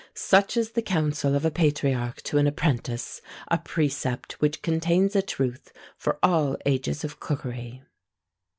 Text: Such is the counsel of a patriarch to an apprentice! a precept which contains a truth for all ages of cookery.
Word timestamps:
Such 0.15 0.57
is 0.57 0.71
the 0.71 0.81
counsel 0.81 1.35
of 1.35 1.45
a 1.45 1.51
patriarch 1.51 2.23
to 2.23 2.39
an 2.39 2.47
apprentice! 2.47 3.21
a 3.49 3.59
precept 3.59 4.41
which 4.41 4.63
contains 4.63 5.15
a 5.15 5.21
truth 5.21 5.71
for 5.95 6.17
all 6.23 6.57
ages 6.65 7.03
of 7.03 7.19
cookery. 7.19 7.83